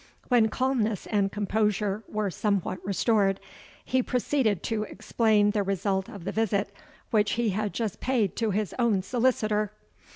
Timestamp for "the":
5.51-5.61, 6.23-6.31